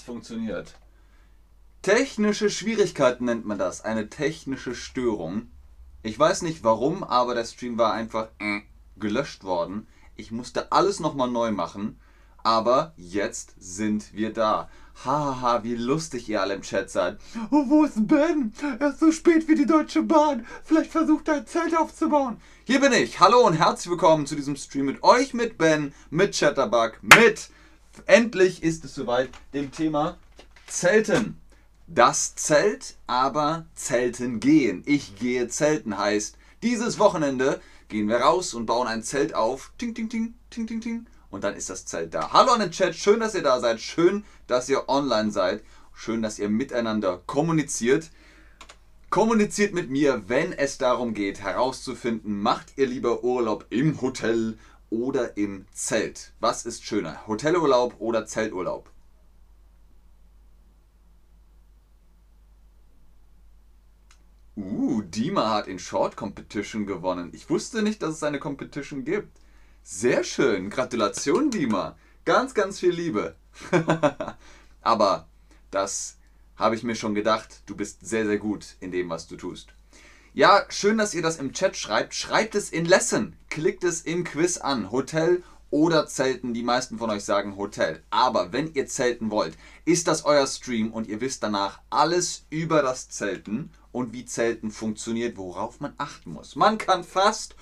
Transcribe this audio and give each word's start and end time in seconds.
das 0.00 0.06
funktioniert. 0.06 0.74
Technische 1.82 2.50
Schwierigkeiten 2.50 3.26
nennt 3.26 3.46
man 3.46 3.58
das. 3.58 3.84
Eine 3.84 4.08
technische 4.08 4.74
Störung. 4.74 5.48
Ich 6.02 6.18
weiß 6.18 6.42
nicht 6.42 6.64
warum, 6.64 7.04
aber 7.04 7.34
der 7.34 7.44
Stream 7.44 7.78
war 7.78 7.92
einfach 7.92 8.28
äh, 8.38 8.60
gelöscht 8.96 9.44
worden. 9.44 9.86
Ich 10.16 10.30
musste 10.30 10.72
alles 10.72 11.00
nochmal 11.00 11.30
neu 11.30 11.52
machen. 11.52 11.98
Aber 12.42 12.94
jetzt 12.96 13.54
sind 13.58 14.14
wir 14.14 14.32
da. 14.32 14.70
Haha, 15.04 15.62
wie 15.62 15.74
lustig 15.74 16.28
ihr 16.28 16.40
alle 16.40 16.54
im 16.54 16.62
Chat 16.62 16.90
seid. 16.90 17.18
Oh, 17.50 17.64
wo 17.68 17.84
ist 17.84 18.06
Ben? 18.06 18.52
Er 18.78 18.88
ist 18.88 19.00
so 19.00 19.12
spät 19.12 19.48
wie 19.48 19.54
die 19.54 19.66
Deutsche 19.66 20.02
Bahn. 20.02 20.46
Vielleicht 20.64 20.90
versucht 20.90 21.28
er 21.28 21.36
ein 21.36 21.46
Zelt 21.46 21.76
aufzubauen. 21.76 22.38
Hier 22.64 22.80
bin 22.80 22.92
ich. 22.92 23.20
Hallo 23.20 23.46
und 23.46 23.54
herzlich 23.54 23.90
willkommen 23.90 24.26
zu 24.26 24.36
diesem 24.36 24.56
Stream 24.56 24.86
mit 24.86 25.02
euch, 25.02 25.34
mit 25.34 25.58
Ben, 25.58 25.92
mit 26.10 26.38
Chatterbug, 26.38 26.98
mit. 27.02 27.50
Endlich 28.06 28.62
ist 28.62 28.84
es 28.84 28.94
soweit, 28.94 29.30
dem 29.52 29.72
Thema 29.72 30.16
Zelten. 30.66 31.40
Das 31.86 32.36
Zelt, 32.36 32.96
aber 33.06 33.66
Zelten 33.74 34.38
gehen. 34.38 34.82
Ich 34.86 35.16
gehe 35.16 35.48
Zelten 35.48 35.98
heißt, 35.98 36.36
dieses 36.62 36.98
Wochenende 37.00 37.60
gehen 37.88 38.08
wir 38.08 38.18
raus 38.18 38.54
und 38.54 38.66
bauen 38.66 38.86
ein 38.86 39.02
Zelt 39.02 39.34
auf. 39.34 39.72
Ting, 39.76 39.94
ting, 39.94 40.08
ting, 40.08 40.34
ting, 40.50 40.66
ting, 40.66 40.80
ting. 40.80 41.06
Und 41.30 41.42
dann 41.42 41.54
ist 41.54 41.68
das 41.68 41.84
Zelt 41.84 42.14
da. 42.14 42.32
Hallo 42.32 42.52
an 42.52 42.60
den 42.60 42.70
Chat, 42.70 42.94
schön, 42.94 43.20
dass 43.20 43.34
ihr 43.34 43.42
da 43.42 43.58
seid. 43.58 43.80
Schön, 43.80 44.24
dass 44.46 44.68
ihr 44.68 44.88
online 44.88 45.32
seid. 45.32 45.64
Schön, 45.92 46.22
dass 46.22 46.38
ihr 46.38 46.48
miteinander 46.48 47.20
kommuniziert. 47.26 48.10
Kommuniziert 49.10 49.74
mit 49.74 49.90
mir, 49.90 50.22
wenn 50.28 50.52
es 50.52 50.78
darum 50.78 51.14
geht, 51.14 51.40
herauszufinden, 51.40 52.40
macht 52.40 52.78
ihr 52.78 52.86
lieber 52.86 53.24
Urlaub 53.24 53.66
im 53.70 54.00
Hotel 54.00 54.56
oder 54.90 55.36
im 55.36 55.66
Zelt? 55.72 56.32
Was 56.40 56.66
ist 56.66 56.84
schöner? 56.84 57.26
Hotelurlaub 57.26 57.94
oder 57.98 58.26
Zelturlaub? 58.26 58.90
Uh, 64.56 65.00
Dima 65.02 65.50
hat 65.50 65.68
in 65.68 65.78
Short 65.78 66.16
Competition 66.16 66.84
gewonnen. 66.84 67.30
Ich 67.32 67.48
wusste 67.48 67.82
nicht, 67.82 68.02
dass 68.02 68.16
es 68.16 68.22
eine 68.22 68.38
Competition 68.38 69.04
gibt. 69.04 69.38
Sehr 69.82 70.24
schön. 70.24 70.68
Gratulation, 70.68 71.50
Dima. 71.50 71.96
Ganz, 72.24 72.52
ganz 72.52 72.78
viel 72.78 72.90
Liebe. 72.90 73.36
Aber 74.82 75.28
das 75.70 76.18
habe 76.56 76.74
ich 76.74 76.82
mir 76.82 76.94
schon 76.94 77.14
gedacht. 77.14 77.62
Du 77.66 77.74
bist 77.74 78.06
sehr, 78.06 78.26
sehr 78.26 78.38
gut 78.38 78.76
in 78.80 78.90
dem, 78.90 79.08
was 79.08 79.26
du 79.26 79.36
tust. 79.36 79.72
Ja, 80.32 80.64
schön, 80.68 80.96
dass 80.96 81.12
ihr 81.12 81.22
das 81.22 81.38
im 81.38 81.52
Chat 81.52 81.76
schreibt. 81.76 82.14
Schreibt 82.14 82.54
es 82.54 82.70
in 82.70 82.84
Lesson. 82.84 83.34
Klickt 83.48 83.82
es 83.82 84.02
im 84.02 84.22
Quiz 84.22 84.58
an. 84.58 84.92
Hotel 84.92 85.42
oder 85.70 86.06
Zelten. 86.06 86.54
Die 86.54 86.62
meisten 86.62 86.98
von 86.98 87.10
euch 87.10 87.24
sagen 87.24 87.56
Hotel. 87.56 88.00
Aber 88.10 88.52
wenn 88.52 88.72
ihr 88.74 88.86
zelten 88.86 89.32
wollt, 89.32 89.58
ist 89.84 90.06
das 90.06 90.24
euer 90.24 90.46
Stream 90.46 90.92
und 90.92 91.08
ihr 91.08 91.20
wisst 91.20 91.42
danach 91.42 91.80
alles 91.90 92.46
über 92.48 92.80
das 92.80 93.08
Zelten 93.08 93.70
und 93.90 94.12
wie 94.12 94.24
Zelten 94.24 94.70
funktioniert, 94.70 95.36
worauf 95.36 95.80
man 95.80 95.94
achten 95.98 96.32
muss. 96.32 96.54
Man 96.54 96.78
kann 96.78 97.02
fast 97.02 97.56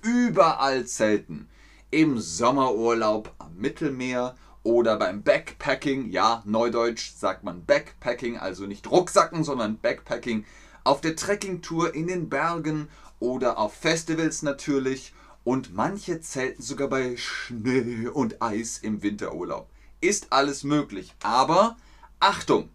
überall 0.00 0.86
zelten. 0.86 1.50
Im 1.90 2.18
Sommerurlaub 2.18 3.34
am 3.36 3.56
Mittelmeer 3.56 4.36
oder 4.62 4.96
beim 4.96 5.22
Backpacking, 5.22 6.08
ja, 6.08 6.42
neudeutsch 6.46 7.12
sagt 7.14 7.44
man 7.44 7.66
Backpacking, 7.66 8.38
also 8.38 8.64
nicht 8.64 8.90
Rucksacken, 8.90 9.44
sondern 9.44 9.76
Backpacking, 9.78 10.46
auf 10.86 11.00
der 11.00 11.16
Trekkingtour 11.16 11.94
in 11.94 12.06
den 12.06 12.28
Bergen 12.28 12.88
oder 13.18 13.58
auf 13.58 13.74
Festivals 13.74 14.42
natürlich 14.42 15.12
und 15.42 15.74
manche 15.74 16.20
zelten 16.20 16.62
sogar 16.62 16.88
bei 16.88 17.16
Schnee 17.16 18.08
und 18.08 18.40
Eis 18.40 18.78
im 18.78 19.02
Winterurlaub. 19.02 19.68
Ist 20.00 20.32
alles 20.32 20.64
möglich, 20.64 21.14
aber 21.22 21.76
Achtung! 22.20 22.70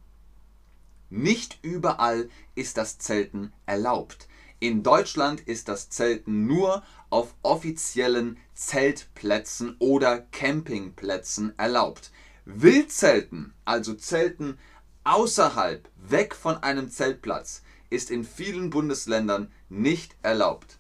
Nicht 1.10 1.60
überall 1.62 2.30
ist 2.56 2.78
das 2.78 2.98
Zelten 2.98 3.52
erlaubt. 3.66 4.28
In 4.60 4.84
Deutschland 4.84 5.42
ist 5.42 5.68
das 5.68 5.90
Zelten 5.90 6.48
nur 6.48 6.84
auf 7.10 7.34
offiziellen 7.42 8.38
Zeltplätzen 8.54 9.76
oder 9.80 10.20
Campingplätzen 10.20 11.58
erlaubt. 11.58 12.12
Wildzelten, 12.46 13.54
also 13.66 13.94
Zelten 13.94 14.58
außerhalb, 15.04 15.90
weg 15.98 16.36
von 16.36 16.58
einem 16.58 16.90
Zeltplatz, 16.90 17.64
ist 17.92 18.10
in 18.10 18.24
vielen 18.24 18.72
Bundesländern 18.72 19.52
nicht 19.70 20.16
erlaubt. 20.24 20.80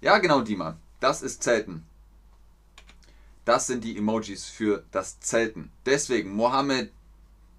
Ja, 0.00 0.18
genau, 0.18 0.42
Dima, 0.42 0.76
das 1.00 1.22
ist 1.22 1.42
Zelten. 1.42 1.84
Das 3.44 3.66
sind 3.66 3.82
die 3.82 3.96
Emojis 3.96 4.44
für 4.44 4.84
das 4.92 5.18
Zelten. 5.18 5.72
Deswegen, 5.84 6.30
Mohammed 6.30 6.92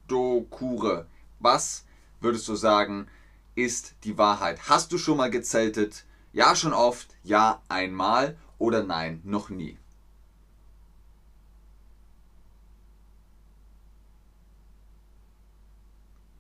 Dokure, 0.08 1.08
was 1.40 1.84
würdest 2.22 2.48
du 2.48 2.56
sagen, 2.56 3.08
ist 3.56 3.96
die 4.06 4.18
Wahrheit? 4.18 4.70
Hast 4.70 4.94
du 4.94 4.98
schon 4.98 5.18
mal 5.18 5.30
gezeltet? 5.30 6.06
Ja, 6.31 6.56
schon 6.56 6.74
oft, 6.74 7.10
ja, 7.24 7.62
einmal 7.68 8.38
oder 8.58 8.84
nein, 8.84 9.22
noch 9.24 9.50
nie. 9.50 9.78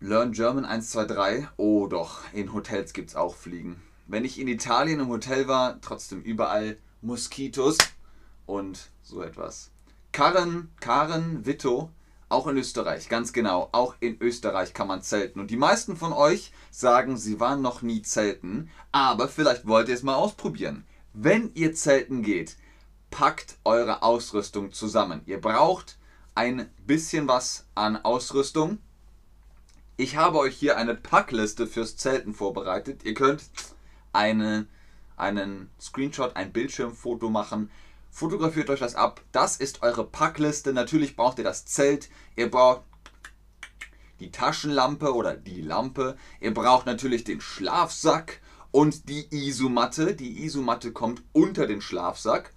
Learn 0.05 0.33
German 0.33 0.65
123. 0.65 1.47
Oh 1.55 1.87
doch, 1.87 2.19
in 2.33 2.51
Hotels 2.51 2.91
gibt 2.91 3.11
es 3.11 3.15
auch 3.15 3.37
Fliegen. 3.37 3.81
Wenn 4.05 4.25
ich 4.25 4.37
in 4.37 4.49
Italien 4.49 4.99
im 4.99 5.07
Hotel 5.07 5.47
war, 5.47 5.79
trotzdem 5.79 6.21
überall 6.21 6.75
Moskitos 7.01 7.77
und 8.45 8.89
so 9.01 9.21
etwas. 9.21 9.71
Karen, 10.11 10.69
Karen 10.81 11.45
Vito 11.45 11.89
auch 12.27 12.47
in 12.47 12.57
Österreich, 12.57 13.07
ganz 13.07 13.31
genau. 13.31 13.69
Auch 13.71 13.95
in 14.01 14.19
Österreich 14.19 14.73
kann 14.73 14.89
man 14.89 15.01
zelten. 15.01 15.39
Und 15.39 15.51
die 15.51 15.55
meisten 15.55 15.95
von 15.95 16.11
euch 16.11 16.51
sagen, 16.69 17.15
sie 17.15 17.39
waren 17.39 17.61
noch 17.61 17.81
nie 17.81 18.01
zelten. 18.01 18.69
Aber 18.91 19.29
vielleicht 19.29 19.65
wollt 19.67 19.87
ihr 19.87 19.95
es 19.95 20.03
mal 20.03 20.15
ausprobieren. 20.15 20.83
Wenn 21.13 21.51
ihr 21.53 21.75
zelten 21.75 22.23
geht, 22.23 22.57
packt 23.09 23.55
eure 23.63 24.03
Ausrüstung 24.03 24.73
zusammen. 24.73 25.21
Ihr 25.27 25.39
braucht 25.39 25.97
ein 26.35 26.69
bisschen 26.85 27.29
was 27.29 27.67
an 27.73 27.95
Ausrüstung. 27.95 28.79
Ich 29.95 30.17
habe 30.17 30.39
euch 30.39 30.55
hier 30.55 30.77
eine 30.77 30.95
Packliste 30.95 31.67
fürs 31.67 31.97
Zelten 31.97 32.33
vorbereitet. 32.33 33.03
Ihr 33.03 33.13
könnt 33.13 33.43
eine, 34.11 34.67
einen 35.17 35.69
Screenshot, 35.79 36.35
ein 36.35 36.51
Bildschirmfoto 36.51 37.29
machen 37.29 37.69
Fotografiert 38.13 38.69
euch 38.69 38.79
das 38.79 38.93
ab. 38.93 39.21
Das 39.31 39.57
ist 39.57 39.81
eure 39.81 40.05
Packliste. 40.05 40.71
Natürlich 40.71 41.15
braucht 41.15 41.39
ihr 41.39 41.43
das 41.43 41.65
Zelt. 41.65 42.11
Ihr 42.35 42.49
braucht 42.49 42.83
die 44.19 44.29
Taschenlampe 44.29 45.15
oder 45.15 45.35
die 45.35 45.61
Lampe. 45.61 46.15
Ihr 46.39 46.53
braucht 46.53 46.85
natürlich 46.85 47.23
den 47.23 47.41
Schlafsack 47.41 48.39
und 48.69 49.09
die 49.09 49.25
Isomatte. 49.31 50.13
Die 50.15 50.45
Isomatte 50.45 50.91
kommt 50.91 51.23
unter 51.33 51.65
den 51.65 51.81
Schlafsack. 51.81 52.53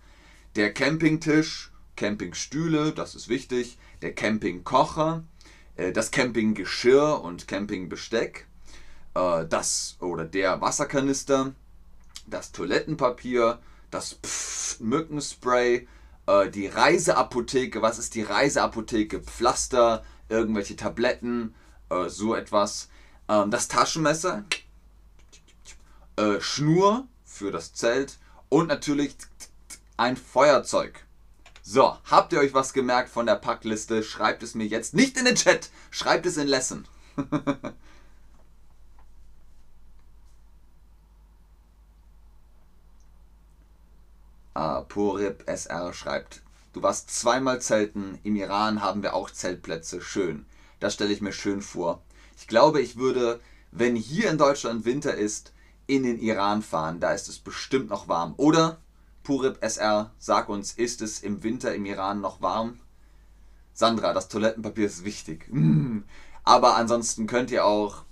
Der 0.57 0.75
Campingtisch, 0.75 1.73
Campingstühle, 1.97 2.93
das 2.93 3.15
ist 3.15 3.31
wichtig. 3.31 3.79
Der 4.03 4.15
Campingkocher, 4.15 5.25
das 5.77 6.11
Campinggeschirr 6.11 7.21
und 7.23 7.49
Campingbesteck. 7.49 8.47
Äh, 9.15 9.47
das 9.47 9.97
oder 10.01 10.25
der 10.25 10.61
Wasserkanister, 10.61 11.55
das 12.27 12.53
Toilettenpapier, 12.53 13.59
das 13.91 14.19
Pff 14.25 14.81
Mückenspray, 14.81 15.89
äh, 16.27 16.51
die 16.51 16.67
Reiseapotheke. 16.67 17.83
Was 17.83 17.99
ist 17.99 18.15
die 18.15 18.23
Reiseapotheke? 18.23 19.21
Pflaster, 19.21 20.05
irgendwelche 20.29 20.77
Tabletten, 20.77 21.55
äh, 21.89 22.09
so 22.09 22.35
etwas. 22.35 22.89
Ähm, 23.29 23.51
das 23.51 23.69
Taschenmesser, 23.69 24.45
äh, 26.17 26.41
Schnur 26.41 27.07
für 27.25 27.51
das 27.51 27.75
Zelt 27.75 28.19
und 28.49 28.69
natürlich 28.69 29.17
ein 29.97 30.17
Feuerzeug. 30.17 31.06
So, 31.69 31.99
habt 32.05 32.33
ihr 32.33 32.39
euch 32.39 32.55
was 32.55 32.73
gemerkt 32.73 33.11
von 33.11 33.27
der 33.27 33.35
Packliste? 33.35 34.05
Schreibt 34.05 34.45
es 34.45 34.55
mir 34.55 34.67
jetzt 34.67 34.95
nicht 34.95 35.19
in 35.19 35.25
den 35.25 35.35
Chat, 35.35 35.71
schreibt 35.91 36.25
es 36.25 36.37
in 36.37 36.47
Lesson. 36.47 36.87
Ah, 44.55 44.81
Purib 44.81 45.43
SR 45.47 45.93
schreibt, 45.93 46.41
du 46.73 46.83
warst 46.83 47.11
zweimal 47.11 47.61
zelten, 47.61 48.19
im 48.23 48.37
Iran 48.37 48.81
haben 48.81 49.03
wir 49.03 49.13
auch 49.13 49.29
Zeltplätze, 49.29 50.01
schön. 50.01 50.47
Das 50.81 50.95
stelle 50.95 51.13
ich 51.13 51.21
mir 51.21 51.35
schön 51.35 51.61
vor. 51.61 52.01
Ich 52.39 52.47
glaube, 52.47 52.81
ich 52.81 52.97
würde, 52.97 53.39
wenn 53.71 53.97
hier 53.97 54.31
in 54.31 54.39
Deutschland 54.39 54.87
Winter 54.87 55.15
ist, 55.15 55.53
in 55.87 56.05
den 56.05 56.19
Iran 56.19 56.63
fahren, 56.63 57.01
da 57.01 57.13
ist 57.13 57.29
es 57.29 57.39
bestimmt 57.39 57.91
noch 57.91 58.09
warm. 58.09 58.33
Oder, 58.39 58.79
Purib 59.27 59.59
SR, 59.61 60.13
sag 60.21 60.49
uns, 60.49 60.71
ist 60.71 61.03
es 61.03 61.21
im 61.21 61.43
Winter 61.43 61.75
im 61.75 61.85
Iran 61.85 62.21
noch 62.21 62.41
warm? 62.43 62.79
Sandra, 63.75 64.13
das 64.13 64.29
Toilettenpapier 64.29 64.87
ist 64.87 65.05
wichtig. 65.05 65.49
Mm. 65.51 66.05
Aber 66.45 66.77
ansonsten 66.77 67.27
könnt 67.27 67.51
ihr 67.51 67.65
auch 67.65 68.05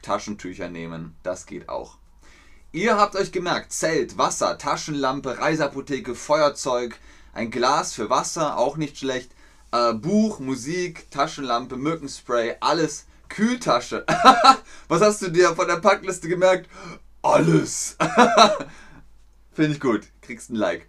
Taschentücher 0.00 0.70
nehmen, 0.70 1.14
das 1.22 1.44
geht 1.44 1.68
auch. 1.68 1.98
Ihr 2.72 2.96
habt 2.96 3.14
euch 3.14 3.30
gemerkt, 3.30 3.74
Zelt, 3.74 4.16
Wasser, 4.16 4.56
Taschenlampe, 4.56 5.38
Reiseapotheke, 5.38 6.14
Feuerzeug, 6.14 6.98
ein 7.34 7.50
Glas 7.50 7.92
für 7.92 8.08
Wasser, 8.08 8.56
auch 8.56 8.78
nicht 8.78 8.96
schlecht, 8.96 9.30
Äh, 9.70 9.92
Buch, 9.92 10.40
Musik, 10.40 11.10
Taschenlampe, 11.10 11.76
Mückenspray, 11.76 12.56
alles. 12.60 13.04
Kühltasche. 13.28 14.06
Was 14.88 15.02
hast 15.02 15.20
du 15.20 15.28
dir 15.30 15.54
von 15.54 15.68
der 15.68 15.76
Packliste 15.76 16.26
gemerkt? 16.26 16.70
Alles. 17.20 17.98
Finde 19.52 19.72
ich 19.72 19.80
gut. 19.80 20.08
Kriegst 20.28 20.50
ein 20.50 20.56
Like. 20.56 20.86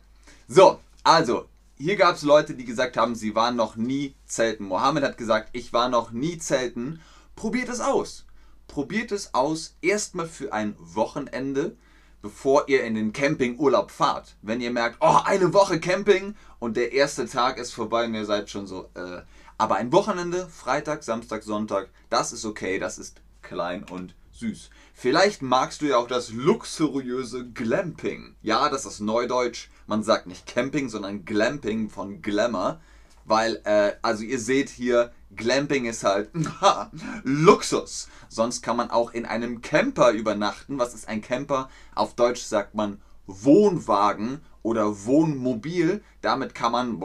So, 0.49 0.81
also, 1.01 1.47
hier 1.77 1.95
gab 1.95 2.17
es 2.17 2.23
Leute, 2.23 2.55
die 2.55 2.65
gesagt 2.65 2.97
haben, 2.97 3.15
sie 3.15 3.35
waren 3.35 3.55
noch 3.55 3.77
nie 3.77 4.13
zelten. 4.25 4.65
Mohammed 4.65 5.01
hat 5.05 5.17
gesagt, 5.17 5.51
ich 5.53 5.71
war 5.71 5.87
noch 5.87 6.11
nie 6.11 6.39
zelten. 6.39 6.99
Probiert 7.37 7.69
es 7.69 7.79
aus. 7.79 8.25
Probiert 8.67 9.13
es 9.13 9.33
aus, 9.33 9.77
erstmal 9.81 10.27
für 10.27 10.51
ein 10.51 10.75
Wochenende, 10.77 11.77
bevor 12.21 12.67
ihr 12.67 12.83
in 12.83 12.95
den 12.95 13.13
Campingurlaub 13.13 13.91
fahrt. 13.91 14.35
Wenn 14.41 14.59
ihr 14.59 14.71
merkt, 14.71 14.97
oh, 14.99 15.19
eine 15.23 15.53
Woche 15.53 15.79
Camping 15.79 16.35
und 16.59 16.75
der 16.75 16.91
erste 16.91 17.25
Tag 17.25 17.57
ist 17.57 17.71
vorbei 17.71 18.03
und 18.03 18.15
ihr 18.15 18.25
seid 18.25 18.49
schon 18.49 18.67
so, 18.67 18.89
äh. 18.95 19.21
Aber 19.57 19.75
ein 19.75 19.93
Wochenende, 19.93 20.49
Freitag, 20.49 21.03
Samstag, 21.03 21.43
Sonntag, 21.43 21.87
das 22.09 22.33
ist 22.33 22.43
okay, 22.43 22.77
das 22.77 22.97
ist 22.97 23.21
klein 23.41 23.85
und 23.85 24.15
süß. 24.39 24.69
Vielleicht 24.93 25.41
magst 25.41 25.81
du 25.81 25.85
ja 25.87 25.97
auch 25.97 26.07
das 26.07 26.31
luxuriöse 26.31 27.49
Glamping. 27.49 28.35
Ja, 28.41 28.69
das 28.69 28.85
ist 28.85 28.99
Neudeutsch. 28.99 29.69
Man 29.87 30.03
sagt 30.03 30.27
nicht 30.27 30.47
Camping, 30.47 30.89
sondern 30.89 31.25
Glamping 31.25 31.89
von 31.89 32.21
Glamour. 32.21 32.79
Weil, 33.25 33.61
äh, 33.65 33.93
also 34.01 34.23
ihr 34.23 34.39
seht 34.39 34.69
hier, 34.69 35.11
Glamping 35.35 35.85
ist 35.85 36.03
halt 36.03 36.31
Luxus. 37.23 38.07
Sonst 38.27 38.61
kann 38.61 38.77
man 38.77 38.89
auch 38.89 39.11
in 39.11 39.25
einem 39.25 39.61
Camper 39.61 40.11
übernachten. 40.11 40.79
Was 40.79 40.93
ist 40.93 41.07
ein 41.07 41.21
Camper? 41.21 41.69
Auf 41.93 42.15
Deutsch 42.15 42.41
sagt 42.41 42.73
man 42.75 42.99
Wohnwagen 43.27 44.41
oder 44.63 45.05
Wohnmobil. 45.05 46.03
Damit 46.21 46.55
kann 46.55 46.71
man 46.71 46.99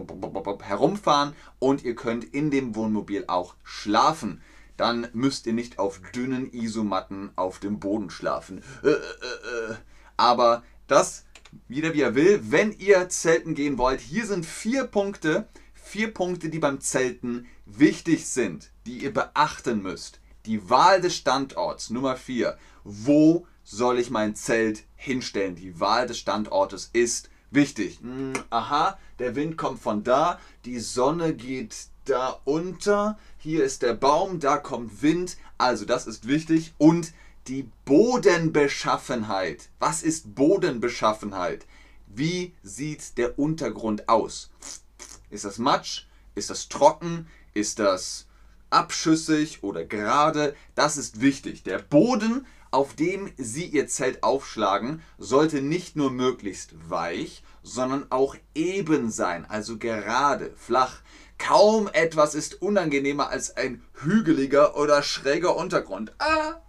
herumfahren 0.62 1.34
und 1.58 1.84
ihr 1.84 1.94
könnt 1.94 2.25
in 2.25 2.50
dem 2.50 2.75
Wohnmobil 2.75 3.25
auch 3.26 3.54
schlafen 3.62 4.40
dann 4.76 5.09
müsst 5.12 5.47
ihr 5.47 5.53
nicht 5.53 5.79
auf 5.79 6.00
dünnen 6.15 6.53
Isomatten 6.53 7.31
auf 7.37 7.59
dem 7.59 7.79
Boden 7.79 8.11
schlafen. 8.11 8.62
Äh, 8.82 8.88
äh, 8.88 8.93
äh. 8.93 9.75
Aber 10.17 10.62
das, 10.87 11.25
jeder 11.69 11.94
wie 11.94 12.03
er 12.03 12.15
will, 12.15 12.41
wenn 12.50 12.73
ihr 12.73 13.09
zelten 13.09 13.55
gehen 13.55 13.79
wollt, 13.79 14.00
hier 14.00 14.26
sind 14.26 14.47
vier 14.47 14.85
Punkte, 14.85 15.49
vier 15.73 16.12
Punkte, 16.12 16.49
die 16.49 16.59
beim 16.59 16.81
Zelten 16.81 17.47
wichtig 17.67 18.26
sind, 18.26 18.71
die 18.87 18.99
ihr 18.99 19.12
beachten 19.12 19.82
müsst. 19.82 20.21
Die 20.47 20.69
Wahl 20.69 21.00
des 21.00 21.17
Standorts, 21.17 21.91
Nummer 21.91 22.17
vier. 22.17 22.59
Wo 22.82 23.47
soll 23.62 23.99
ich 23.99 24.11
mein 24.11 24.35
Zelt 24.35 24.85
hinstellen? 24.97 25.56
Die 25.56 25.81
Wahl 25.81 26.06
des 26.06 26.19
Standortes 26.19 26.91
ist 26.93 27.31
wichtig. 27.50 28.00
Hm, 28.00 28.35
aha, 28.50 28.99
der 29.19 29.37
Wind 29.37 29.56
kommt 29.56 29.81
von 29.81 30.05
da, 30.05 30.38
die 30.65 30.81
Sonne 30.81 31.35
geht 31.35 31.75
da 32.05 32.41
unter, 32.45 33.19
hier 33.39 33.65
ist 33.65 33.83
der 33.83 33.95
Baum, 33.95 34.41
da 34.41 34.56
kommt 34.56 35.03
Wind, 35.03 35.37
also 35.59 35.85
das 35.85 36.06
ist 36.06 36.27
wichtig. 36.27 36.75
Und 36.79 37.12
die 37.47 37.69
Bodenbeschaffenheit. 37.85 39.69
Was 39.79 40.03
ist 40.03 40.35
Bodenbeschaffenheit? 40.35 41.67
Wie 42.06 42.55
sieht 42.62 43.19
der 43.19 43.39
Untergrund 43.39 44.09
aus? 44.09 44.51
Ist 45.31 45.45
das 45.45 45.59
Matsch? 45.59 46.06
Ist 46.35 46.51
das 46.51 46.69
trocken? 46.69 47.27
Ist 47.53 47.79
das 47.79 48.27
abschüssig 48.71 49.62
oder 49.62 49.85
gerade? 49.85 50.55
Das 50.75 50.97
ist 50.97 51.21
wichtig. 51.21 51.62
Der 51.65 51.79
Boden, 51.79 52.47
auf 52.71 52.95
dem 52.95 53.31
Sie 53.37 53.67
Ihr 53.67 53.89
Zelt 53.89 54.23
aufschlagen, 54.23 55.03
sollte 55.19 55.61
nicht 55.61 55.97
nur 55.97 56.11
möglichst 56.11 56.71
weich, 56.89 57.43
sondern 57.62 58.06
auch 58.11 58.37
eben 58.55 59.11
sein, 59.11 59.45
also 59.49 59.79
gerade, 59.79 60.53
flach. 60.56 61.01
Kaum 61.38 61.88
etwas 61.92 62.34
ist 62.34 62.62
unangenehmer 62.62 63.28
als 63.28 63.56
ein 63.56 63.82
hügeliger 63.94 64.76
oder 64.76 65.02
schräger 65.02 65.56
Untergrund. 65.56 66.12
Ah. 66.19 66.60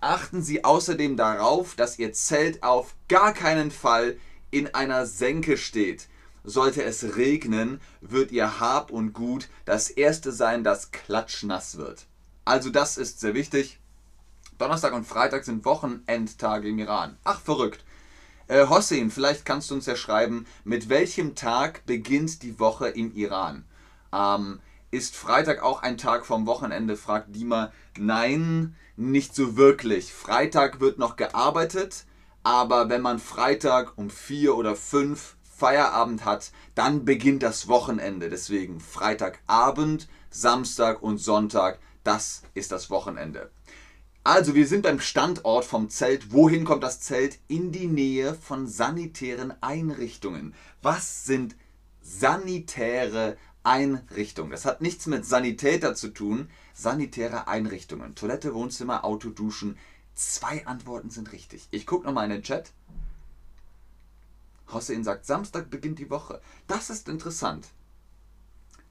Achten 0.00 0.42
Sie 0.42 0.64
außerdem 0.64 1.16
darauf, 1.16 1.74
dass 1.74 1.98
Ihr 1.98 2.12
Zelt 2.12 2.62
auf 2.62 2.94
gar 3.08 3.32
keinen 3.32 3.70
Fall 3.70 4.18
in 4.50 4.74
einer 4.74 5.06
Senke 5.06 5.56
steht. 5.56 6.08
Sollte 6.44 6.84
es 6.84 7.16
regnen, 7.16 7.80
wird 8.00 8.30
Ihr 8.30 8.60
Hab 8.60 8.90
und 8.90 9.12
Gut 9.12 9.48
das 9.64 9.90
erste 9.90 10.32
sein, 10.32 10.64
das 10.64 10.92
klatschnass 10.92 11.76
wird. 11.76 12.06
Also 12.44 12.70
das 12.70 12.96
ist 12.96 13.20
sehr 13.20 13.34
wichtig. 13.34 13.80
Donnerstag 14.58 14.94
und 14.94 15.06
Freitag 15.06 15.44
sind 15.44 15.64
Wochenendtage 15.64 16.68
im 16.68 16.78
Iran. 16.78 17.18
Ach, 17.24 17.40
verrückt. 17.40 17.84
Äh, 18.48 18.68
Hossein, 18.68 19.10
vielleicht 19.10 19.44
kannst 19.44 19.70
du 19.70 19.74
uns 19.74 19.86
ja 19.86 19.96
schreiben, 19.96 20.46
mit 20.64 20.88
welchem 20.88 21.34
Tag 21.34 21.84
beginnt 21.84 22.42
die 22.42 22.58
Woche 22.60 22.88
im 22.88 23.14
Iran? 23.14 23.64
Ähm, 24.16 24.60
ist 24.90 25.16
Freitag 25.16 25.62
auch 25.62 25.82
ein 25.82 25.98
Tag 25.98 26.24
vom 26.24 26.46
Wochenende? 26.46 26.96
fragt 26.96 27.34
Dima. 27.34 27.72
Nein, 27.98 28.74
nicht 28.96 29.34
so 29.34 29.56
wirklich. 29.56 30.12
Freitag 30.12 30.80
wird 30.80 30.98
noch 30.98 31.16
gearbeitet, 31.16 32.06
aber 32.42 32.88
wenn 32.88 33.02
man 33.02 33.18
Freitag 33.18 33.98
um 33.98 34.08
vier 34.08 34.56
oder 34.56 34.74
fünf 34.74 35.36
Feierabend 35.42 36.24
hat, 36.24 36.52
dann 36.74 37.04
beginnt 37.04 37.42
das 37.42 37.68
Wochenende. 37.68 38.30
Deswegen 38.30 38.80
Freitagabend, 38.80 40.08
Samstag 40.30 41.02
und 41.02 41.18
Sonntag, 41.18 41.78
das 42.04 42.42
ist 42.54 42.72
das 42.72 42.88
Wochenende. 42.88 43.50
Also, 44.22 44.54
wir 44.54 44.66
sind 44.66 44.82
beim 44.82 45.00
Standort 45.00 45.64
vom 45.64 45.88
Zelt. 45.88 46.32
Wohin 46.32 46.64
kommt 46.64 46.82
das 46.82 47.00
Zelt? 47.00 47.38
In 47.48 47.70
die 47.70 47.86
Nähe 47.86 48.34
von 48.34 48.66
sanitären 48.66 49.54
Einrichtungen. 49.60 50.54
Was 50.82 51.24
sind 51.24 51.54
sanitäre 52.02 53.36
Einrichtungen. 53.66 54.52
Das 54.52 54.64
hat 54.64 54.80
nichts 54.80 55.06
mit 55.06 55.26
Sanitäter 55.26 55.96
zu 55.96 56.08
tun. 56.08 56.48
Sanitäre 56.72 57.48
Einrichtungen. 57.48 58.14
Toilette, 58.14 58.54
Wohnzimmer, 58.54 59.04
Auto, 59.04 59.30
Duschen. 59.30 59.76
Zwei 60.14 60.64
Antworten 60.66 61.10
sind 61.10 61.32
richtig. 61.32 61.66
Ich 61.72 61.84
gucke 61.84 62.06
nochmal 62.06 62.26
in 62.26 62.30
den 62.30 62.42
Chat. 62.42 62.70
Hossein 64.72 65.02
sagt, 65.02 65.26
Samstag 65.26 65.68
beginnt 65.68 65.98
die 65.98 66.10
Woche. 66.10 66.40
Das 66.68 66.90
ist 66.90 67.08
interessant. 67.08 67.66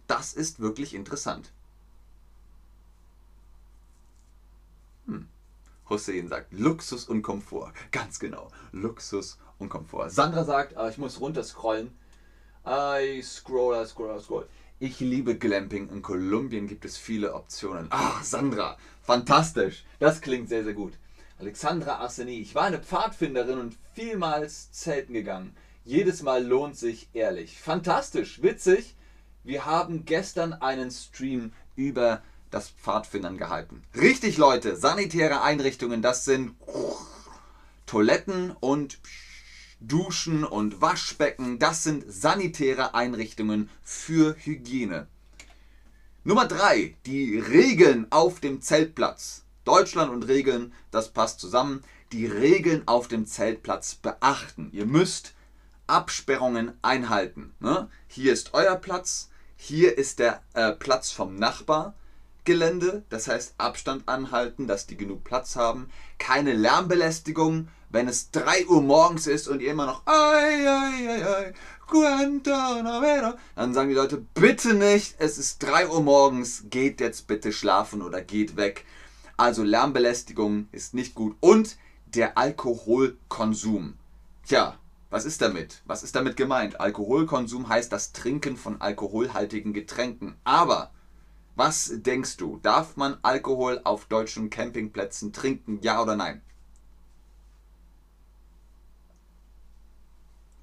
Das 0.07 0.33
ist 0.33 0.60
wirklich 0.60 0.94
interessant. 0.94 1.51
Hm. 5.06 5.30
Hussein 5.89 6.27
sagt 6.27 6.54
Luxus 6.54 7.06
und 7.06 7.22
Komfort. 7.22 7.72
Ganz 7.92 8.19
genau. 8.19 8.51
Luxus 8.74 9.38
und 9.57 9.69
Komfort. 9.69 10.10
Sandra 10.10 10.44
sagt, 10.44 10.74
äh, 10.74 10.89
ich 10.89 10.98
muss 10.98 11.22
runterscrollen. 11.22 11.98
I 12.66 13.22
scroll, 13.22 13.75
I 13.82 13.86
scroll, 13.86 14.17
I 14.17 14.22
scroll. 14.22 14.48
Ich 14.77 15.00
liebe 15.00 15.38
Glamping. 15.38 15.88
In 15.89 16.01
Kolumbien 16.01 16.67
gibt 16.67 16.84
es 16.84 16.98
viele 16.98 17.34
Optionen. 17.34 17.88
Ach, 17.91 18.22
Sandra, 18.24 18.77
fantastisch. 19.01 19.86
Das 20.00 20.20
klingt 20.20 20.50
sehr, 20.50 20.65
sehr 20.65 20.74
gut. 20.74 20.94
Alexandra 21.39 22.00
Arseni, 22.00 22.39
ich 22.39 22.55
war 22.55 22.63
eine 22.63 22.79
Pfadfinderin 22.79 23.58
und 23.58 23.77
vielmals 23.94 24.72
zelten 24.74 25.13
gegangen. 25.13 25.55
Jedes 25.86 26.24
Mal 26.24 26.46
lohnt 26.46 26.75
sich 26.75 27.08
ehrlich. 27.13 27.58
Fantastisch, 27.58 28.41
witzig. 28.41 28.96
Wir 29.44 29.65
haben 29.65 30.03
gestern 30.03 30.51
einen 30.51 30.91
Stream 30.91 31.53
über 31.77 32.22
das 32.51 32.70
Pfadfindern 32.70 33.38
gehalten. 33.38 33.82
Richtig, 33.96 34.38
Leute, 34.38 34.75
sanitäre 34.75 35.41
Einrichtungen, 35.41 36.01
das 36.01 36.25
sind 36.25 36.53
Toiletten 37.86 38.51
und 38.60 39.00
Duschen 39.79 40.44
und 40.44 40.82
Waschbecken, 40.82 41.60
das 41.60 41.84
sind 41.84 42.05
sanitäre 42.08 42.94
Einrichtungen 42.94 43.70
für 43.84 44.36
Hygiene. 44.38 45.08
Nummer 46.24 46.48
3, 46.48 46.96
die 47.05 47.38
Regeln 47.38 48.08
auf 48.10 48.39
dem 48.39 48.62
Zeltplatz. 48.62 49.44
Deutschland 49.63 50.12
und 50.12 50.24
Regeln, 50.24 50.74
das 50.91 51.12
passt 51.12 51.39
zusammen. 51.39 51.84
Die 52.12 52.25
Regeln 52.25 52.88
auf 52.88 53.08
dem 53.08 53.25
Zeltplatz 53.25 53.96
beachten. 53.96 54.70
Ihr 54.72 54.86
müsst 54.86 55.34
Absperrungen 55.88 56.74
einhalten. 56.82 57.53
Ne? 57.60 57.89
Hier 58.08 58.34
ist 58.34 58.53
euer 58.53 58.75
Platz, 58.75 59.29
hier 59.55 59.98
ist 59.98 60.20
der 60.20 60.41
äh, 60.53 60.72
Platz 60.72 61.12
vom 61.12 61.36
Nachbargelände, 61.36 63.03
das 63.10 63.27
heißt 63.27 63.55
Abstand 63.58 64.08
anhalten, 64.08 64.67
dass 64.67 64.88
die 64.88 64.98
genug 64.98 65.24
Platz 65.24 65.55
haben. 65.55 65.89
Keine 66.17 66.53
Lärmbelästigung, 66.53 67.67
wenn 67.96 68.10
es 68.10 68.30
3 68.32 68.68
Uhr 68.68 68.82
morgens 68.82 69.25
ist 69.25 69.48
und 69.48 69.62
ihr 69.62 69.72
immer 69.72 69.86
noch 69.86 70.06
ai, 70.06 70.68
ai, 70.68 71.10
ai, 71.10 71.25
ai, 71.25 71.54
Guantanamera, 71.88 73.38
dann 73.56 73.74
sagen 73.74 73.88
die 73.88 73.96
Leute, 73.96 74.18
bitte 74.34 74.74
nicht, 74.74 75.16
es 75.18 75.38
ist 75.38 75.64
3 75.64 75.88
Uhr 75.88 76.02
morgens, 76.04 76.66
geht 76.70 77.00
jetzt 77.00 77.25
bitte 77.25 77.54
schlafen 77.54 78.02
oder 78.02 78.22
geht 78.22 78.58
weg. 78.58 78.84
Also 79.38 79.64
Lärmbelästigung 79.64 80.68
ist 80.74 80.94
nicht 80.94 81.16
gut. 81.16 81.38
Und 81.40 81.78
der 82.06 82.38
Alkoholkonsum. 82.38 83.94
Tja, 84.46 84.78
was 85.10 85.24
ist 85.24 85.42
damit? 85.42 85.82
Was 85.86 86.04
ist 86.04 86.18
damit 86.18 86.36
gemeint? 86.36 86.82
Alkoholkonsum 86.82 87.70
heißt 87.70 87.94
das 87.94 88.12
Trinken 88.12 88.58
von 88.58 88.82
alkoholhaltigen 88.82 89.72
Getränken. 89.72 90.36
Aber 90.44 90.92
was 91.56 91.94
denkst 91.94 92.36
du? 92.36 92.60
Darf 92.62 92.98
man 92.98 93.18
Alkohol 93.22 93.80
auf 93.86 94.04
deutschen 94.06 94.50
Campingplätzen 94.50 95.32
trinken? 95.32 95.80
Ja 95.82 96.02
oder 96.02 96.18
nein? 96.18 96.42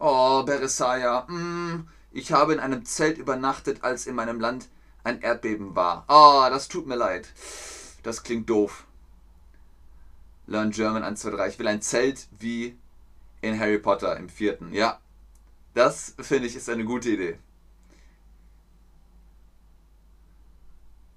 Oh, 0.04 0.42
Beresaya, 0.42 1.26
mm, 1.28 1.86
ich 2.10 2.32
habe 2.32 2.52
in 2.54 2.58
einem 2.58 2.84
Zelt 2.84 3.18
übernachtet, 3.18 3.84
als 3.84 4.08
in 4.08 4.16
meinem 4.16 4.40
Land 4.40 4.68
ein 5.04 5.20
Erdbeben 5.20 5.76
war. 5.76 6.04
Oh, 6.08 6.44
das 6.50 6.66
tut 6.66 6.88
mir 6.88 6.96
leid. 6.96 7.28
Das 8.02 8.24
klingt 8.24 8.50
doof. 8.50 8.84
Learn 10.48 10.72
German 10.72 11.04
1, 11.04 11.20
2, 11.20 11.30
3. 11.30 11.48
Ich 11.50 11.58
will 11.60 11.68
ein 11.68 11.82
Zelt 11.82 12.26
wie 12.40 12.76
in 13.42 13.60
Harry 13.60 13.78
Potter 13.78 14.16
im 14.16 14.28
vierten. 14.28 14.72
Ja, 14.74 14.98
das 15.74 16.16
finde 16.18 16.48
ich 16.48 16.56
ist 16.56 16.68
eine 16.68 16.84
gute 16.84 17.10
Idee. 17.10 17.38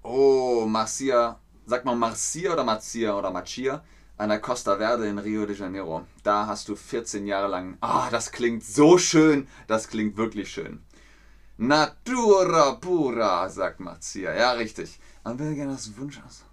Oh, 0.04 0.64
Marcia. 0.68 1.40
Sagt 1.66 1.84
man 1.84 1.98
Marcia 1.98 2.52
oder 2.52 2.62
Marcia 2.62 3.18
oder 3.18 3.32
Machia? 3.32 3.82
An 4.18 4.30
der 4.30 4.40
Costa 4.40 4.78
Verde 4.78 5.06
in 5.06 5.18
Rio 5.18 5.44
de 5.44 5.54
Janeiro. 5.54 6.06
Da 6.22 6.46
hast 6.46 6.68
du 6.68 6.74
14 6.74 7.26
Jahre 7.26 7.48
lang. 7.48 7.76
Ah, 7.82 8.06
oh, 8.06 8.10
das 8.10 8.32
klingt 8.32 8.64
so 8.64 8.96
schön. 8.96 9.46
Das 9.66 9.88
klingt 9.88 10.16
wirklich 10.16 10.50
schön. 10.50 10.82
Natura 11.58 12.72
pura, 12.72 13.48
sagt 13.50 13.80
Marcia. 13.80 14.34
Ja, 14.34 14.52
richtig. 14.52 14.98
Man 15.22 15.38
will 15.38 15.54
gerne 15.54 15.72
das 15.72 15.94
Wunsch 15.98 16.18
aus. 16.26 16.44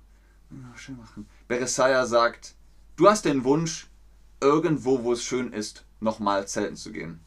Schön 0.76 0.98
machen. 0.98 1.26
Beresaya 1.48 2.06
sagt, 2.06 2.56
du 2.98 3.10
hast 3.10 3.24
den 3.24 3.46
Wunsch, 3.46 3.88
irgendwo, 4.42 5.04
wo 5.04 5.14
es 5.14 5.24
schön 5.24 5.54
ist, 5.54 5.86
nochmal 6.02 6.48
zelten 6.48 6.76
zu 6.76 6.92
gehen. 6.92 7.22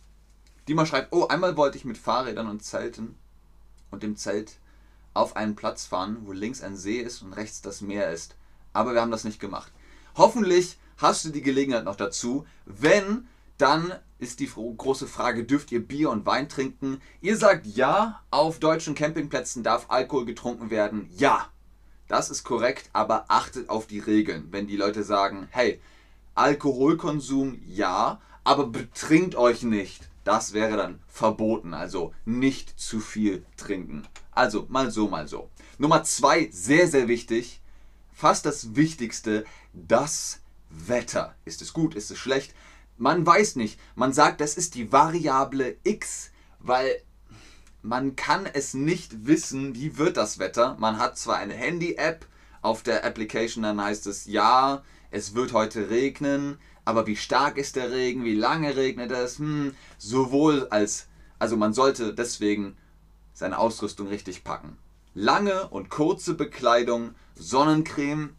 Dima 0.69 0.85
schreibt, 0.85 1.15
oh, 1.15 1.29
einmal 1.29 1.57
wollte 1.57 1.79
ich 1.79 1.87
mit 1.87 1.97
Fahrrädern 1.97 2.49
und 2.49 2.63
Zelten 2.63 3.17
und 3.91 4.03
dem 4.03 4.17
Zelt 4.17 4.59
auf 5.15 5.35
einen 5.35 5.57
Platz 5.57 5.87
fahren, 5.87 6.19
wo 6.25 6.33
links 6.33 6.63
ein 6.63 6.77
See 6.77 6.99
ist 6.99 7.23
und 7.23 7.33
rechts 7.33 7.63
das 7.63 7.81
Meer 7.81 8.11
ist. 8.11 8.37
Aber 8.75 8.93
wir 8.93 9.01
haben 9.01 9.11
das 9.11 9.25
nicht 9.25 9.41
gemacht. 9.41 9.73
Hoffentlich 10.17 10.79
hast 10.97 11.27
du 11.27 11.29
die 11.29 11.43
Gelegenheit 11.43 11.85
noch 11.85 11.97
dazu. 11.97 12.47
Wenn, 12.65 13.29
dann 13.59 13.93
ist 14.19 14.41
die 14.41 14.49
große 14.49 15.07
Frage, 15.07 15.45
dürft 15.45 15.71
ihr 15.73 15.87
Bier 15.87 16.09
und 16.09 16.25
Wein 16.25 16.49
trinken? 16.49 17.03
Ihr 17.21 17.37
sagt 17.37 17.67
ja, 17.67 18.23
auf 18.31 18.59
deutschen 18.59 18.95
Campingplätzen 18.95 19.63
darf 19.63 19.87
Alkohol 19.89 20.25
getrunken 20.25 20.71
werden. 20.71 21.11
Ja, 21.19 21.51
das 22.09 22.31
ist 22.31 22.45
korrekt, 22.45 22.89
aber 22.95 23.27
achtet 23.29 23.69
auf 23.69 23.87
die 23.87 23.99
Regeln. 23.99 24.49
Wenn 24.53 24.67
die 24.67 24.79
Leute 24.79 25.03
sagen, 25.03 25.49
hey, 25.51 25.81
Alkoholkonsum 26.35 27.61
ja, 27.67 28.21
aber 28.43 28.69
betrinkt 28.69 29.35
euch 29.35 29.65
nicht. 29.65 30.09
Das 30.25 30.55
wäre 30.55 30.79
dann 30.79 31.01
verboten, 31.09 31.75
also 31.75 32.15
nicht 32.25 32.81
zu 32.81 33.01
viel 33.01 33.45
trinken. 33.59 34.09
Also 34.33 34.67
mal 34.71 34.91
so, 34.91 35.09
mal 35.09 35.29
so. 35.29 35.51
Nummer 35.77 36.05
zwei, 36.05 36.49
sehr, 36.51 36.89
sehr 36.89 37.07
wichtig, 37.07 37.61
fast 38.17 38.47
das 38.47 38.75
Wichtigste, 38.75 39.45
das 39.75 40.41
Wetter. 40.71 41.35
Ist 41.45 41.61
es 41.63 41.73
gut, 41.73 41.95
ist 41.95 42.11
es 42.11 42.19
schlecht? 42.19 42.55
Man 42.97 43.27
weiß 43.27 43.57
nicht. 43.57 43.79
Man 43.95 44.15
sagt, 44.15 44.41
das 44.41 44.57
ist 44.57 44.75
die 44.75 44.91
Variable 44.91 45.77
X, 45.85 46.31
weil 46.59 47.03
man 47.83 48.17
kann 48.17 48.47
es 48.47 48.73
nicht 48.73 49.27
wissen, 49.27 49.75
wie 49.75 49.99
wird 49.99 50.17
das 50.17 50.39
Wetter. 50.39 50.77
Man 50.81 50.99
hat 50.99 51.19
zwar 51.19 51.37
eine 51.37 51.55
Handy-App, 51.55 52.27
auf 52.63 52.83
der 52.83 53.05
Application 53.05 53.63
dann 53.63 53.81
heißt 53.81 54.07
es, 54.07 54.25
ja, 54.25 54.83
es 55.11 55.35
wird 55.35 55.53
heute 55.53 55.91
regnen, 55.91 56.59
aber 56.85 57.07
wie 57.07 57.17
stark 57.17 57.59
ist 57.59 57.77
der 57.77 57.93
Regen, 57.93 58.25
wie 58.25 58.35
lange 58.35 58.77
regnet 58.77 59.13
es, 59.13 59.39
hm, 59.39 59.75
sowohl 59.99 60.67
als, 60.71 61.07
also 61.39 61.57
man 61.57 61.75
sollte 61.75 62.15
deswegen 62.15 62.77
seine 63.35 63.59
Ausrüstung 63.59 64.09
richtig 64.09 64.43
packen. 64.43 64.79
Lange 65.19 65.69
und 65.69 65.89
kurze 65.89 66.35
Bekleidung, 66.35 67.15
Sonnencreme, 67.37 68.37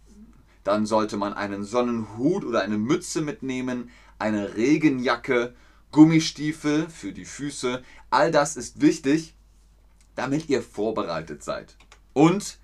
dann 0.63 0.85
sollte 0.85 1.17
man 1.17 1.33
einen 1.33 1.63
Sonnenhut 1.63 2.45
oder 2.45 2.61
eine 2.61 2.77
Mütze 2.77 3.21
mitnehmen, 3.21 3.89
eine 4.19 4.55
Regenjacke, 4.55 5.55
Gummistiefel 5.91 6.87
für 6.87 7.13
die 7.13 7.25
Füße. 7.25 7.81
All 8.11 8.29
das 8.29 8.57
ist 8.57 8.79
wichtig, 8.79 9.33
damit 10.13 10.49
ihr 10.49 10.61
vorbereitet 10.61 11.43
seid. 11.43 11.75
Und 12.13 12.59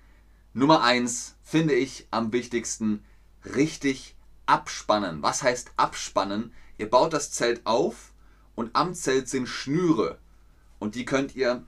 Nummer 0.52 0.84
eins 0.84 1.34
finde 1.42 1.74
ich 1.74 2.06
am 2.12 2.32
wichtigsten, 2.32 3.02
richtig 3.56 4.14
abspannen. 4.46 5.24
Was 5.24 5.42
heißt 5.42 5.72
abspannen? 5.76 6.52
Ihr 6.78 6.88
baut 6.88 7.12
das 7.14 7.32
Zelt 7.32 7.62
auf 7.66 8.12
und 8.54 8.76
am 8.76 8.94
Zelt 8.94 9.28
sind 9.28 9.48
Schnüre 9.48 10.18
und 10.78 10.94
die 10.94 11.04
könnt 11.04 11.34
ihr 11.34 11.64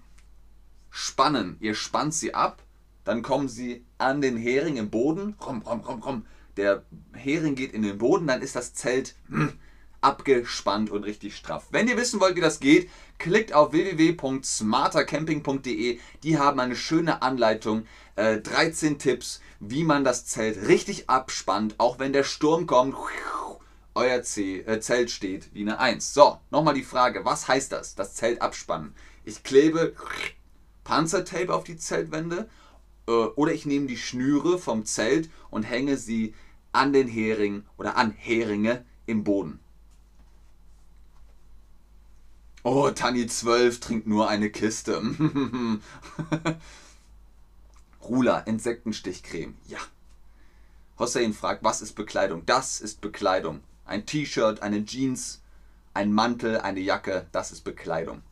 spannen. 0.96 1.56
Ihr 1.60 1.74
spannt 1.74 2.14
sie 2.14 2.32
ab, 2.32 2.62
dann 3.04 3.20
kommen 3.20 3.48
sie 3.48 3.84
an 3.98 4.22
den 4.22 4.38
Hering 4.38 4.78
im 4.78 4.88
Boden. 4.88 5.36
Rom, 5.44 5.60
rom, 5.60 5.80
rom, 5.80 6.02
rom. 6.02 6.24
Der 6.56 6.84
Hering 7.12 7.54
geht 7.54 7.74
in 7.74 7.82
den 7.82 7.98
Boden, 7.98 8.26
dann 8.26 8.40
ist 8.40 8.56
das 8.56 8.72
Zelt 8.72 9.14
hm, 9.28 9.52
abgespannt 10.00 10.88
und 10.90 11.04
richtig 11.04 11.36
straff. 11.36 11.66
Wenn 11.70 11.86
ihr 11.86 11.98
wissen 11.98 12.18
wollt, 12.18 12.36
wie 12.36 12.40
das 12.40 12.60
geht, 12.60 12.88
klickt 13.18 13.52
auf 13.52 13.72
www.smartercamping.de. 13.72 15.98
Die 16.22 16.38
haben 16.38 16.60
eine 16.60 16.76
schöne 16.76 17.20
Anleitung, 17.20 17.86
äh, 18.14 18.38
13 18.38 18.98
Tipps, 18.98 19.42
wie 19.60 19.84
man 19.84 20.02
das 20.02 20.24
Zelt 20.24 20.66
richtig 20.66 21.10
abspannt, 21.10 21.74
auch 21.76 21.98
wenn 21.98 22.14
der 22.14 22.24
Sturm 22.24 22.66
kommt. 22.66 22.96
Euer 23.94 24.16
äh, 24.16 24.80
Zelt 24.80 25.10
steht 25.10 25.52
wie 25.52 25.60
eine 25.60 25.78
1. 25.78 26.14
So, 26.14 26.40
nochmal 26.50 26.72
die 26.72 26.84
Frage, 26.84 27.26
was 27.26 27.48
heißt 27.48 27.72
das, 27.72 27.94
das 27.94 28.14
Zelt 28.14 28.40
abspannen? 28.40 28.94
Ich 29.26 29.42
klebe 29.42 29.92
Panzertape 30.86 31.52
auf 31.52 31.64
die 31.64 31.76
Zeltwände 31.76 32.48
äh, 33.08 33.10
oder 33.10 33.52
ich 33.52 33.66
nehme 33.66 33.88
die 33.88 33.96
Schnüre 33.96 34.56
vom 34.56 34.84
Zelt 34.84 35.28
und 35.50 35.64
hänge 35.64 35.96
sie 35.96 36.32
an 36.70 36.92
den 36.92 37.08
Hering 37.08 37.64
oder 37.76 37.96
an 37.96 38.12
Heringe 38.12 38.84
im 39.04 39.24
Boden. 39.24 39.58
Oh, 42.62 42.88
Tani 42.90 43.26
12 43.26 43.80
trinkt 43.80 44.06
nur 44.06 44.28
eine 44.28 44.48
Kiste. 44.48 45.02
Rula, 48.02 48.38
Insektenstichcreme. 48.40 49.54
Ja. 49.66 49.78
Hossein 51.00 51.32
fragt, 51.32 51.64
was 51.64 51.82
ist 51.82 51.94
Bekleidung? 51.94 52.46
Das 52.46 52.80
ist 52.80 53.00
Bekleidung. 53.00 53.60
Ein 53.86 54.06
T-Shirt, 54.06 54.62
eine 54.62 54.84
Jeans, 54.84 55.42
ein 55.94 56.12
Mantel, 56.12 56.58
eine 56.60 56.80
Jacke, 56.80 57.26
das 57.32 57.50
ist 57.50 57.64
Bekleidung. 57.64 58.22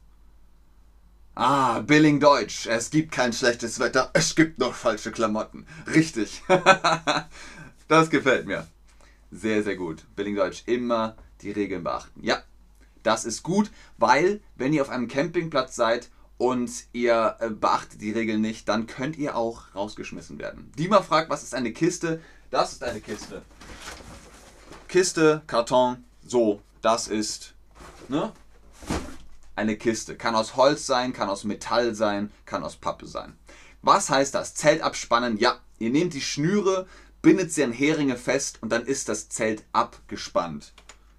Ah, 1.35 1.81
Billing 1.81 2.21
Deutsch. 2.21 2.67
Es 2.67 2.91
gibt 2.91 3.11
kein 3.11 3.33
schlechtes 3.33 3.81
Wetter, 3.81 4.11
es 4.13 4.37
gibt 4.37 4.59
noch 4.59 4.75
falsche 4.75 5.11
Klamotten. 5.11 5.67
Richtig. 5.93 6.43
das 7.89 8.11
gefällt 8.11 8.47
mir. 8.47 8.69
Sehr, 9.33 9.65
sehr 9.65 9.75
gut. 9.75 10.05
Billing 10.15 10.37
Deutsch, 10.37 10.63
immer 10.67 11.17
die 11.41 11.51
Regeln 11.51 11.83
beachten. 11.83 12.23
Ja, 12.23 12.43
das 13.03 13.25
ist 13.25 13.43
gut, 13.43 13.73
weil 13.99 14.41
wenn 14.55 14.73
ihr 14.73 14.83
auf 14.83 14.91
einem 14.91 15.09
Campingplatz 15.09 15.75
seid 15.75 16.09
und 16.39 16.71
ihr 16.93 17.37
äh, 17.41 17.51
beachtet 17.51 18.01
die 18.01 18.13
Regeln 18.13 18.41
nicht, 18.41 18.69
dann 18.69 18.87
könnt 18.87 19.17
ihr 19.17 19.37
auch 19.37 19.75
rausgeschmissen 19.75 20.39
werden. 20.39 20.71
Dima 20.79 21.03
fragt, 21.03 21.31
was 21.31 21.43
ist 21.43 21.55
eine 21.55 21.73
Kiste? 21.73 22.21
Das 22.51 22.73
ist 22.73 22.85
eine 22.85 23.01
Kiste. 23.01 23.43
Kiste, 24.87 25.43
Karton, 25.49 26.05
so, 26.25 26.61
das 26.81 27.09
ist 27.09 27.55
ne? 28.09 28.33
Eine 29.57 29.77
Kiste. 29.77 30.17
Kann 30.17 30.35
aus 30.35 30.57
Holz 30.57 30.87
sein, 30.87 31.13
kann 31.13 31.29
aus 31.29 31.45
Metall 31.45 31.95
sein, 31.95 32.33
kann 32.45 32.65
aus 32.65 32.77
Pappe 32.77 33.07
sein. 33.07 33.37
Was 33.83 34.11
heißt 34.11 34.35
das? 34.35 34.55
Zelt 34.55 34.83
abspannen? 34.83 35.37
Ja, 35.37 35.61
ihr 35.79 35.91
nehmt 35.91 36.15
die 36.15 36.21
Schnüre, 36.21 36.87
bindet 37.23 37.53
sie 37.53 37.65
an 37.65 37.73
Heringe 37.73 38.17
fest 38.17 38.59
und 38.63 38.71
dann 38.71 38.87
ist 38.87 39.09
das 39.09 39.29
Zelt 39.29 39.65
abgespannt. 39.73 40.73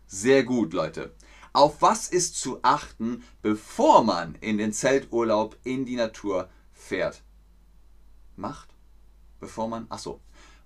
Sehr 0.07 0.43
gut, 0.43 0.73
Leute. 0.73 1.13
Auf 1.53 1.81
was 1.81 2.09
ist 2.09 2.37
zu 2.37 2.59
achten, 2.63 3.23
bevor 3.41 4.03
man 4.03 4.35
in 4.41 4.57
den 4.57 4.73
Zelturlaub 4.73 5.57
in 5.63 5.85
die 5.85 5.95
Natur 5.95 6.49
fährt? 6.73 7.23
Macht? 8.35 8.69
Bevor 9.39 9.67
man. 9.67 9.85
Achso. 9.89 10.21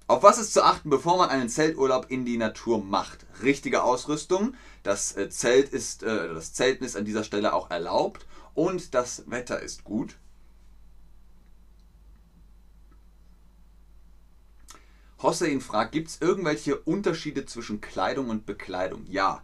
Auf 0.09 0.23
was 0.23 0.39
ist 0.39 0.53
zu 0.53 0.63
achten, 0.63 0.89
bevor 0.89 1.17
man 1.17 1.29
einen 1.29 1.49
Zelturlaub 1.49 2.09
in 2.09 2.25
die 2.25 2.37
Natur 2.37 2.83
macht? 2.83 3.27
Richtige 3.43 3.83
Ausrüstung. 3.83 4.55
Das 4.81 5.15
äh, 5.15 5.29
Zelt 5.29 5.69
ist, 5.69 6.01
äh, 6.01 6.33
das 6.33 6.51
Zelten 6.51 6.83
ist 6.83 6.97
an 6.97 7.05
dieser 7.05 7.23
Stelle 7.23 7.53
auch 7.53 7.69
erlaubt 7.69 8.25
und 8.55 8.95
das 8.95 9.29
Wetter 9.29 9.59
ist 9.59 9.83
gut. 9.83 10.15
Hossein 15.21 15.61
fragt, 15.61 15.91
gibt 15.91 16.07
es 16.07 16.19
irgendwelche 16.19 16.75
Unterschiede 16.75 17.45
zwischen 17.45 17.79
Kleidung 17.79 18.31
und 18.31 18.47
Bekleidung? 18.47 19.05
Ja, 19.11 19.43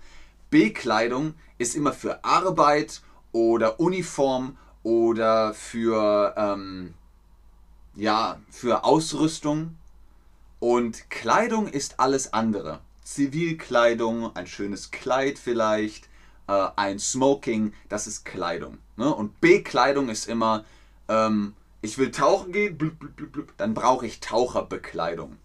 Bekleidung 0.50 1.36
ist 1.60 1.76
immer 1.76 1.94
für 1.94 2.26
Arbeit 2.26 3.04
oder 3.34 3.80
Uniform 3.80 4.58
oder 4.82 5.54
für, 5.54 6.34
ähm, 6.36 6.96
ja, 7.94 8.40
für 8.50 8.84
Ausrüstung. 8.84 9.78
Und 10.66 11.12
Kleidung 11.12 11.68
ist 11.68 12.00
alles 12.00 12.34
andere. 12.34 12.80
Zivilkleidung, 13.04 14.36
ein 14.36 14.48
schönes 14.48 14.90
Kleid 14.90 15.38
vielleicht, 15.38 16.10
äh, 16.48 16.70
ein 16.76 16.98
Smoking, 16.98 17.72
das 17.88 18.08
ist 18.08 18.26
Kleidung. 18.26 18.80
Ne? 18.98 19.14
Und 19.14 19.40
Bekleidung 19.42 20.10
ist 20.10 20.28
immer, 20.28 20.66
ähm, 21.08 21.54
ich 21.84 22.00
will 22.00 22.10
tauchen 22.10 22.52
gehen, 22.52 22.80
blub, 22.80 22.98
blub, 22.98 23.32
blub, 23.32 23.54
dann 23.58 23.76
brauche 23.76 24.08
ich 24.08 24.22
Taucherbekleidung. 24.22 25.38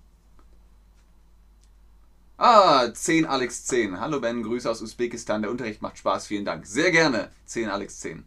Ah, 2.39 2.91
10 2.91 3.27
Alex 3.27 3.67
10. 3.67 4.00
Hallo 4.00 4.21
Ben, 4.21 4.43
Grüße 4.43 4.71
aus 4.71 4.81
Usbekistan. 4.81 5.43
Der 5.43 5.50
Unterricht 5.50 5.83
macht 5.83 5.99
Spaß, 5.99 6.29
vielen 6.29 6.47
Dank. 6.47 6.65
Sehr 6.65 6.93
gerne. 6.93 7.31
10 7.45 7.69
Alex 7.69 8.00
10. 8.00 8.25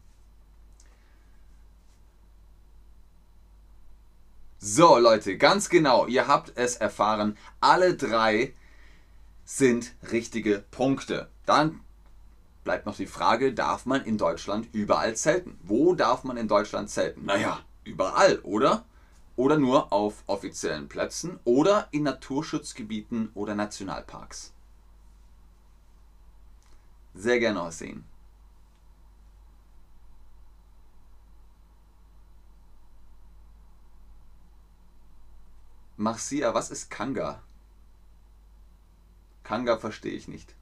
So, 4.66 4.98
Leute, 4.98 5.38
ganz 5.38 5.68
genau, 5.68 6.08
ihr 6.08 6.26
habt 6.26 6.54
es 6.56 6.78
erfahren. 6.78 7.38
Alle 7.60 7.98
drei 7.98 8.54
sind 9.44 9.94
richtige 10.10 10.64
Punkte. 10.72 11.28
Dann 11.46 11.82
bleibt 12.64 12.86
noch 12.86 12.96
die 12.96 13.06
Frage, 13.06 13.54
darf 13.54 13.86
man 13.86 14.06
in 14.06 14.18
Deutschland 14.18 14.70
überall 14.72 15.18
zelten? 15.18 15.60
Wo 15.64 15.96
darf 15.96 16.24
man 16.24 16.38
in 16.38 16.48
Deutschland 16.48 16.90
zelten? 16.90 17.26
Naja, 17.26 17.60
überall, 17.84 18.40
oder? 18.44 18.86
Oder 19.36 19.58
nur 19.58 19.92
auf 19.92 20.24
offiziellen 20.28 20.88
Plätzen 20.88 21.42
oder 21.44 21.90
in 21.92 22.04
Naturschutzgebieten 22.04 23.32
oder 23.34 23.56
Nationalparks. 23.56 24.54
Sehr 27.14 27.40
gerne 27.40 27.62
aussehen. 27.64 28.06
Marcia, 36.04 36.54
was 36.54 36.70
ist 36.70 36.90
Kanga? 36.90 37.42
Kanga 39.44 39.78
verstehe 39.78 40.12
ich 40.12 40.28
nicht. 40.28 40.54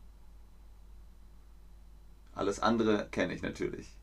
Alles 2.36 2.60
andere 2.60 3.08
kenne 3.10 3.34
ich 3.34 3.42
natürlich. 3.42 3.98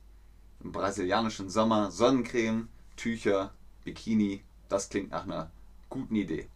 Im 0.65 0.73
brasilianischen 0.73 1.49
Sommer 1.49 1.93
Sonnencreme, 1.93 2.69
Tücher, 2.97 3.53
Bikini, 3.85 4.43
das 4.69 4.89
klingt 4.89 5.13
nach 5.13 5.25
einer 5.25 5.53
guten 5.89 6.17
Idee. 6.17 6.49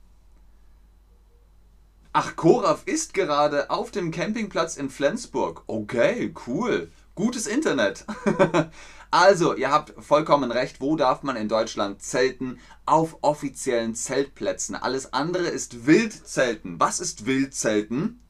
Ach, 2.12 2.34
Koraf 2.34 2.82
ist 2.84 3.14
gerade 3.14 3.70
auf 3.70 3.92
dem 3.92 4.10
Campingplatz 4.10 4.76
in 4.76 4.90
Flensburg. 4.90 5.62
Okay, 5.68 6.34
cool. 6.48 6.90
Gutes 7.14 7.46
Internet. 7.46 8.06
also, 9.10 9.54
ihr 9.54 9.70
habt 9.70 9.92
vollkommen 10.02 10.50
recht. 10.50 10.80
Wo 10.80 10.96
darf 10.96 11.22
man 11.22 11.36
in 11.36 11.48
Deutschland 11.48 12.00
zelten? 12.02 12.58
Auf 12.86 13.18
offiziellen 13.20 13.94
Zeltplätzen. 13.94 14.74
Alles 14.74 15.12
andere 15.12 15.48
ist 15.48 15.86
Wildzelten. 15.86 16.80
Was 16.80 17.00
ist 17.00 17.26
Wildzelten? 17.26 18.22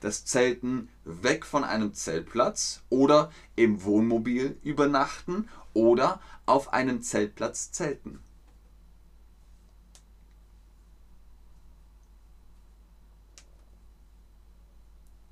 Das 0.00 0.24
Zelten 0.24 0.88
weg 1.04 1.46
von 1.46 1.62
einem 1.62 1.94
Zeltplatz 1.94 2.82
oder 2.90 3.30
im 3.54 3.84
Wohnmobil 3.84 4.58
übernachten 4.62 5.48
oder 5.72 6.20
auf 6.44 6.72
einem 6.72 7.02
Zeltplatz 7.02 7.70
zelten. 7.70 8.18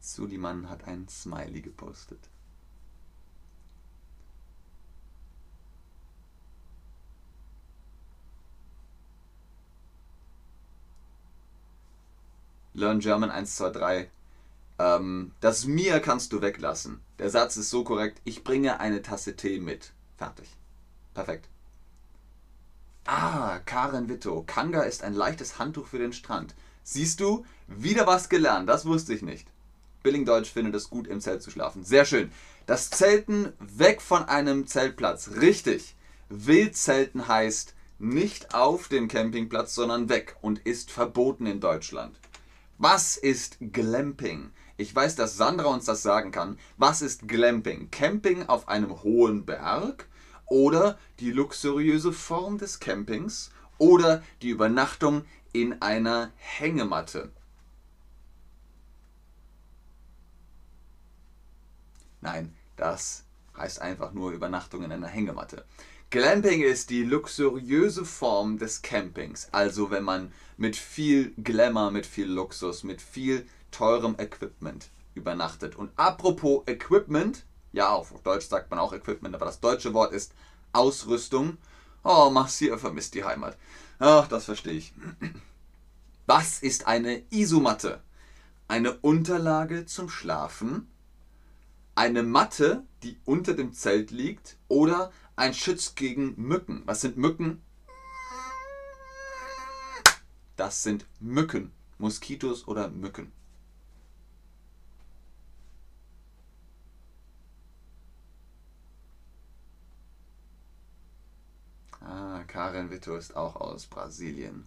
Suliman 0.00 0.70
hat 0.70 0.84
ein 0.84 1.08
Smiley 1.08 1.62
gepostet. 1.62 2.31
Learn 12.74 13.00
German 13.00 13.30
123. 13.30 14.08
Ähm, 14.78 15.32
das 15.40 15.66
mir 15.66 16.00
kannst 16.00 16.32
du 16.32 16.40
weglassen. 16.40 17.00
Der 17.18 17.30
Satz 17.30 17.56
ist 17.56 17.70
so 17.70 17.84
korrekt. 17.84 18.20
Ich 18.24 18.44
bringe 18.44 18.80
eine 18.80 19.02
Tasse 19.02 19.36
Tee 19.36 19.60
mit. 19.60 19.92
Fertig. 20.16 20.48
Perfekt. 21.14 21.48
Ah, 23.04 23.58
Karen 23.66 24.08
Witto. 24.08 24.44
Kanga 24.46 24.82
ist 24.82 25.02
ein 25.02 25.14
leichtes 25.14 25.58
Handtuch 25.58 25.86
für 25.86 25.98
den 25.98 26.12
Strand. 26.12 26.54
Siehst 26.84 27.20
du, 27.20 27.44
wieder 27.66 28.06
was 28.06 28.28
gelernt. 28.28 28.68
Das 28.68 28.86
wusste 28.86 29.14
ich 29.14 29.22
nicht. 29.22 29.46
Billingdeutsch 30.02 30.50
findet 30.50 30.74
es 30.74 30.90
gut, 30.90 31.06
im 31.06 31.20
Zelt 31.20 31.42
zu 31.42 31.50
schlafen. 31.50 31.84
Sehr 31.84 32.04
schön. 32.04 32.32
Das 32.66 32.90
Zelten 32.90 33.52
weg 33.58 34.00
von 34.00 34.24
einem 34.24 34.66
Zeltplatz. 34.66 35.30
Richtig. 35.40 35.94
Wildzelten 36.28 37.28
heißt 37.28 37.74
nicht 37.98 38.54
auf 38.54 38.88
dem 38.88 39.06
Campingplatz, 39.06 39.74
sondern 39.74 40.08
weg 40.08 40.36
und 40.40 40.60
ist 40.60 40.90
verboten 40.90 41.46
in 41.46 41.60
Deutschland. 41.60 42.18
Was 42.84 43.16
ist 43.16 43.58
Glamping? 43.60 44.50
Ich 44.76 44.92
weiß, 44.92 45.14
dass 45.14 45.36
Sandra 45.36 45.66
uns 45.66 45.84
das 45.84 46.02
sagen 46.02 46.32
kann. 46.32 46.58
Was 46.78 47.00
ist 47.00 47.28
Glamping? 47.28 47.92
Camping 47.92 48.48
auf 48.48 48.66
einem 48.66 49.04
hohen 49.04 49.46
Berg 49.46 50.08
oder 50.46 50.98
die 51.20 51.30
luxuriöse 51.30 52.12
Form 52.12 52.58
des 52.58 52.80
Campings 52.80 53.52
oder 53.78 54.24
die 54.42 54.48
Übernachtung 54.48 55.24
in 55.52 55.80
einer 55.80 56.32
Hängematte. 56.34 57.30
Nein, 62.20 62.52
das 62.74 63.26
heißt 63.56 63.80
einfach 63.80 64.10
nur 64.10 64.32
Übernachtung 64.32 64.82
in 64.82 64.90
einer 64.90 65.06
Hängematte. 65.06 65.64
Glamping 66.12 66.60
ist 66.60 66.90
die 66.90 67.04
luxuriöse 67.04 68.04
Form 68.04 68.58
des 68.58 68.82
Campings. 68.82 69.48
Also 69.50 69.90
wenn 69.90 70.04
man 70.04 70.30
mit 70.58 70.76
viel 70.76 71.32
Glamour, 71.38 71.90
mit 71.90 72.04
viel 72.04 72.26
Luxus, 72.26 72.84
mit 72.84 73.00
viel 73.00 73.46
teurem 73.70 74.16
Equipment 74.18 74.90
übernachtet. 75.14 75.74
Und 75.74 75.90
apropos 75.96 76.64
Equipment, 76.66 77.46
ja, 77.72 77.88
auf 77.88 78.12
Deutsch 78.24 78.44
sagt 78.44 78.70
man 78.70 78.78
auch 78.78 78.92
Equipment, 78.92 79.34
aber 79.34 79.46
das 79.46 79.60
deutsche 79.60 79.94
Wort 79.94 80.12
ist 80.12 80.34
Ausrüstung. 80.74 81.56
Oh, 82.04 82.28
Marcia 82.28 82.76
vermisst 82.76 83.14
die 83.14 83.24
Heimat. 83.24 83.56
Ach, 83.98 84.28
das 84.28 84.44
verstehe 84.44 84.74
ich. 84.74 84.92
Was 86.26 86.58
ist 86.58 86.86
eine 86.86 87.22
Isomatte? 87.30 88.02
Eine 88.68 88.98
Unterlage 88.98 89.86
zum 89.86 90.10
Schlafen, 90.10 90.88
eine 91.94 92.22
Matte, 92.22 92.84
die 93.02 93.18
unter 93.24 93.54
dem 93.54 93.72
Zelt 93.72 94.10
liegt 94.10 94.58
oder 94.68 95.10
ein 95.36 95.54
Schutz 95.54 95.94
gegen 95.94 96.34
Mücken. 96.36 96.82
Was 96.86 97.00
sind 97.00 97.16
Mücken? 97.16 97.62
Das 100.56 100.82
sind 100.82 101.06
Mücken. 101.20 101.72
Moskitos 101.98 102.66
oder 102.68 102.88
Mücken. 102.90 103.32
Ah, 112.00 112.42
Karen 112.48 112.90
Vito 112.90 113.16
ist 113.16 113.36
auch 113.36 113.56
aus 113.56 113.86
Brasilien. 113.86 114.66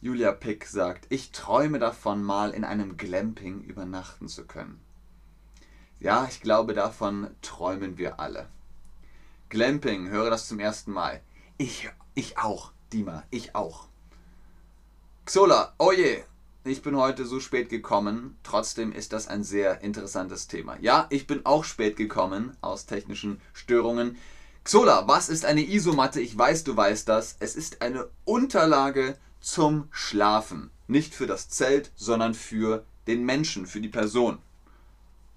Julia 0.00 0.32
Pick 0.32 0.64
sagt, 0.66 1.06
ich 1.10 1.30
träume 1.30 1.78
davon, 1.78 2.24
mal 2.24 2.50
in 2.50 2.64
einem 2.64 2.96
Glamping 2.96 3.62
übernachten 3.62 4.26
zu 4.26 4.44
können. 4.46 4.80
Ja, 6.02 6.26
ich 6.28 6.40
glaube, 6.40 6.74
davon 6.74 7.28
träumen 7.42 7.96
wir 7.96 8.18
alle. 8.18 8.48
Glamping, 9.50 10.08
höre 10.08 10.30
das 10.30 10.48
zum 10.48 10.58
ersten 10.58 10.90
Mal. 10.90 11.20
Ich, 11.58 11.88
ich 12.16 12.38
auch, 12.38 12.72
Dima, 12.92 13.22
ich 13.30 13.54
auch. 13.54 13.86
Xola, 15.26 15.74
oh 15.78 15.92
je, 15.92 16.24
ich 16.64 16.82
bin 16.82 16.96
heute 16.96 17.24
so 17.24 17.38
spät 17.38 17.68
gekommen. 17.68 18.36
Trotzdem 18.42 18.90
ist 18.90 19.12
das 19.12 19.28
ein 19.28 19.44
sehr 19.44 19.82
interessantes 19.82 20.48
Thema. 20.48 20.76
Ja, 20.80 21.06
ich 21.10 21.28
bin 21.28 21.46
auch 21.46 21.62
spät 21.62 21.96
gekommen 21.96 22.56
aus 22.62 22.86
technischen 22.86 23.40
Störungen. 23.52 24.16
Xola, 24.64 25.06
was 25.06 25.28
ist 25.28 25.44
eine 25.44 25.64
Isomatte? 25.64 26.20
Ich 26.20 26.36
weiß, 26.36 26.64
du 26.64 26.76
weißt 26.76 27.08
das. 27.08 27.36
Es 27.38 27.54
ist 27.54 27.80
eine 27.80 28.08
Unterlage 28.24 29.16
zum 29.40 29.86
Schlafen. 29.92 30.72
Nicht 30.88 31.14
für 31.14 31.28
das 31.28 31.48
Zelt, 31.48 31.92
sondern 31.94 32.34
für 32.34 32.84
den 33.06 33.24
Menschen, 33.24 33.66
für 33.66 33.80
die 33.80 33.88
Person. 33.88 34.38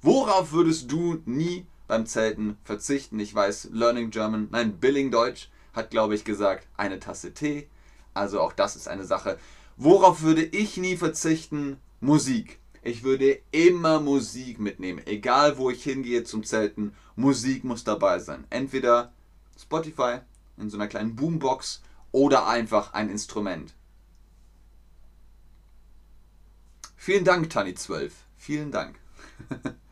Worauf 0.05 0.51
würdest 0.51 0.91
du 0.91 1.23
nie 1.25 1.65
beim 1.87 2.05
Zelten 2.05 2.59
verzichten? 2.63 3.19
Ich 3.19 3.33
weiß, 3.33 3.69
Learning 3.71 4.11
German, 4.11 4.49
nein, 4.51 4.77
Billing 4.77 5.09
Deutsch 5.09 5.49
hat, 5.73 5.89
glaube 5.89 6.13
ich, 6.13 6.23
gesagt, 6.23 6.67
eine 6.77 6.99
Tasse 6.99 7.33
Tee. 7.33 7.67
Also 8.13 8.39
auch 8.39 8.53
das 8.53 8.75
ist 8.75 8.87
eine 8.87 9.03
Sache. 9.03 9.39
Worauf 9.77 10.21
würde 10.21 10.43
ich 10.43 10.77
nie 10.77 10.95
verzichten? 10.95 11.77
Musik. 12.01 12.59
Ich 12.83 13.01
würde 13.01 13.41
immer 13.49 13.99
Musik 13.99 14.59
mitnehmen. 14.59 15.01
Egal 15.07 15.57
wo 15.57 15.71
ich 15.71 15.81
hingehe 15.81 16.23
zum 16.23 16.43
Zelten, 16.43 16.93
Musik 17.15 17.63
muss 17.63 17.83
dabei 17.83 18.19
sein. 18.19 18.45
Entweder 18.51 19.11
Spotify 19.59 20.19
in 20.57 20.69
so 20.69 20.77
einer 20.77 20.87
kleinen 20.87 21.15
Boombox 21.15 21.81
oder 22.11 22.45
einfach 22.45 22.93
ein 22.93 23.09
Instrument. 23.09 23.73
Vielen 26.95 27.25
Dank, 27.25 27.51
Tani12. 27.51 28.11
Vielen 28.37 28.69
Dank. 28.69 28.99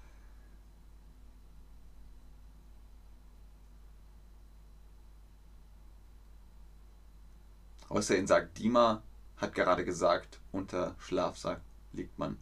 Außerdem 7.93 8.25
sagt 8.25 8.58
Dima, 8.58 9.03
hat 9.38 9.53
gerade 9.53 9.86
gesagt, 9.86 10.39
unter 10.51 10.95
Schlafsack 10.97 11.62
liegt 11.91 12.17
man. 12.17 12.39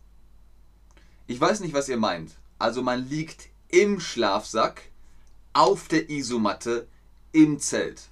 Ich 1.28 1.42
weiß 1.42 1.60
nicht, 1.60 1.74
was 1.74 1.90
ihr 1.90 1.98
meint. 1.98 2.38
Also 2.58 2.82
man 2.82 3.10
liegt 3.10 3.50
im 3.68 4.00
Schlafsack, 4.00 4.84
auf 5.52 5.90
der 5.90 6.10
Isomatte, 6.10 6.88
im 7.34 7.60
Zelt. 7.60 8.04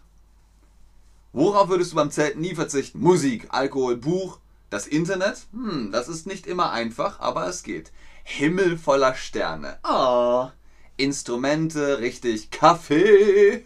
Worauf 1.32 1.70
würdest 1.70 1.94
du 1.94 1.96
beim 1.96 2.12
Zelt 2.12 2.38
nie 2.38 2.56
verzichten? 2.56 3.00
Musik, 3.00 3.48
Alkohol, 3.52 3.96
Buch, 3.96 4.40
das 4.70 4.86
Internet? 4.86 5.48
Hm, 5.54 5.94
das 5.94 6.10
ist 6.10 6.28
nicht 6.28 6.46
immer 6.46 6.72
einfach, 6.72 7.22
aber 7.22 7.48
es 7.48 7.64
geht. 7.64 7.94
Himmel 8.26 8.78
voller 8.78 9.16
Sterne. 9.16 9.80
Oh. 9.88 10.50
Instrumente, 10.98 12.00
richtig. 12.00 12.52
Kaffee. 12.52 13.64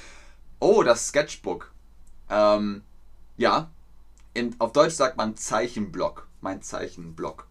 oh, 0.60 0.82
das 0.82 1.08
Sketchbook. 1.08 1.72
Ähm, 2.28 2.82
ja, 3.36 3.70
in, 4.34 4.54
auf 4.58 4.72
Deutsch 4.72 4.94
sagt 4.94 5.16
man 5.16 5.36
Zeichenblock. 5.36 6.26
Mein 6.40 6.62
Zeichenblock. 6.62 7.46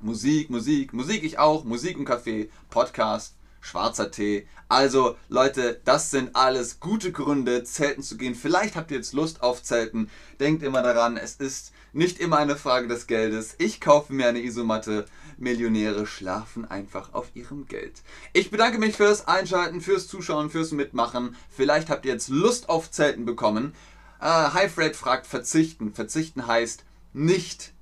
Musik, 0.00 0.50
Musik, 0.50 0.92
Musik 0.92 1.24
ich 1.24 1.38
auch, 1.38 1.64
Musik 1.64 1.96
im 1.96 2.06
Café, 2.06 2.48
Podcast, 2.70 3.34
schwarzer 3.60 4.10
Tee. 4.10 4.46
Also 4.68 5.16
Leute, 5.28 5.80
das 5.84 6.10
sind 6.10 6.36
alles 6.36 6.80
gute 6.80 7.12
Gründe, 7.12 7.64
zelten 7.64 8.02
zu 8.02 8.16
gehen. 8.16 8.34
Vielleicht 8.34 8.76
habt 8.76 8.90
ihr 8.90 8.98
jetzt 8.98 9.14
Lust 9.14 9.42
auf 9.42 9.62
Zelten. 9.62 10.10
Denkt 10.38 10.62
immer 10.62 10.82
daran, 10.82 11.16
es 11.16 11.36
ist 11.36 11.72
nicht 11.92 12.18
immer 12.20 12.36
eine 12.36 12.56
Frage 12.56 12.88
des 12.88 13.06
Geldes. 13.06 13.54
Ich 13.58 13.80
kaufe 13.80 14.12
mir 14.12 14.28
eine 14.28 14.42
Isomatte. 14.42 15.06
Millionäre 15.38 16.06
schlafen 16.06 16.64
einfach 16.64 17.12
auf 17.12 17.30
ihrem 17.34 17.66
Geld. 17.66 18.02
Ich 18.32 18.50
bedanke 18.50 18.78
mich 18.78 18.96
fürs 18.96 19.26
Einschalten, 19.26 19.80
fürs 19.80 20.08
Zuschauen, 20.08 20.50
fürs 20.50 20.72
Mitmachen. 20.72 21.36
Vielleicht 21.50 21.90
habt 21.90 22.06
ihr 22.06 22.12
jetzt 22.12 22.28
Lust 22.28 22.68
auf 22.68 22.90
Zelten 22.90 23.24
bekommen. 23.24 23.74
Äh, 24.20 24.26
Highfred 24.26 24.96
fragt 24.96 25.26
verzichten. 25.26 25.94
Verzichten 25.94 26.46
heißt 26.46 26.84
nicht 27.12 27.72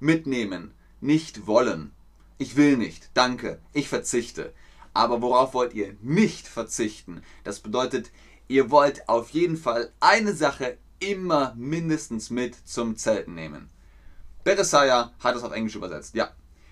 mitnehmen 0.00 0.74
nicht 1.02 1.46
wollen. 1.46 1.92
Ich 2.38 2.56
will 2.56 2.76
nicht, 2.76 3.10
danke, 3.14 3.60
ich 3.72 3.88
verzichte. 3.88 4.54
Aber 4.94 5.20
worauf 5.20 5.52
wollt 5.52 5.74
ihr 5.74 5.96
nicht 6.00 6.46
verzichten? 6.46 7.22
Das 7.44 7.60
bedeutet, 7.60 8.10
ihr 8.48 8.70
wollt 8.70 9.08
auf 9.08 9.30
jeden 9.30 9.56
Fall 9.56 9.92
eine 10.00 10.32
Sache 10.32 10.78
immer 11.00 11.54
mindestens 11.56 12.30
mit 12.30 12.56
zum 12.66 12.96
Zelten 12.96 13.34
nehmen. 13.34 13.68
Beresaya 14.44 15.12
hat 15.18 15.36
es 15.36 15.42
auf 15.42 15.52
Englisch 15.52 15.74
übersetzt. 15.74 16.14
Ja. 16.14 16.30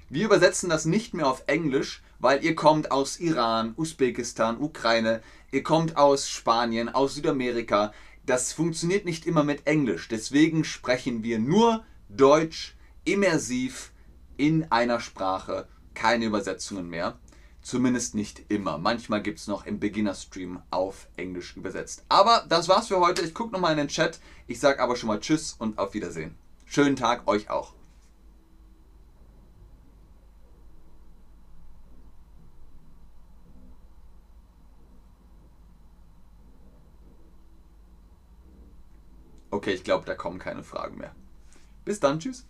Wir 0.08 0.24
übersetzen 0.24 0.68
das 0.68 0.86
nicht 0.86 1.14
mehr 1.14 1.28
auf 1.28 1.44
Englisch, 1.46 2.02
weil 2.18 2.44
ihr 2.44 2.56
kommt 2.56 2.90
aus 2.90 3.20
Iran, 3.20 3.74
Usbekistan, 3.76 4.58
Ukraine, 4.58 5.22
ihr 5.52 5.62
kommt 5.62 5.96
aus 5.96 6.28
Spanien, 6.28 6.88
aus 6.88 7.14
Südamerika. 7.14 7.92
Das 8.26 8.52
funktioniert 8.52 9.04
nicht 9.04 9.26
immer 9.26 9.44
mit 9.44 9.66
Englisch. 9.66 10.08
Deswegen 10.08 10.64
sprechen 10.64 11.22
wir 11.22 11.38
nur 11.38 11.84
Deutsch 12.08 12.76
immersiv 13.04 13.92
in 14.36 14.70
einer 14.70 15.00
Sprache 15.00 15.68
keine 15.94 16.26
Übersetzungen 16.26 16.88
mehr. 16.88 17.18
Zumindest 17.62 18.14
nicht 18.14 18.44
immer. 18.48 18.78
Manchmal 18.78 19.22
gibt 19.22 19.38
es 19.38 19.46
noch 19.46 19.66
im 19.66 19.80
Beginner-Stream 19.80 20.62
auf 20.70 21.08
Englisch 21.16 21.56
übersetzt. 21.56 22.04
Aber 22.08 22.46
das 22.48 22.68
war's 22.68 22.88
für 22.88 23.00
heute. 23.00 23.22
Ich 23.22 23.34
gucke 23.34 23.52
nochmal 23.52 23.72
in 23.72 23.78
den 23.78 23.88
Chat. 23.88 24.18
Ich 24.46 24.60
sage 24.60 24.82
aber 24.82 24.96
schon 24.96 25.08
mal 25.08 25.20
Tschüss 25.20 25.54
und 25.58 25.78
auf 25.78 25.92
Wiedersehen. 25.92 26.36
Schönen 26.64 26.96
Tag 26.96 27.28
euch 27.28 27.50
auch. 27.50 27.74
Okay, 39.60 39.74
ich 39.74 39.84
glaube, 39.84 40.06
da 40.06 40.14
kommen 40.14 40.38
keine 40.38 40.62
Fragen 40.62 40.96
mehr. 40.96 41.14
Bis 41.84 42.00
dann, 42.00 42.18
tschüss. 42.18 42.46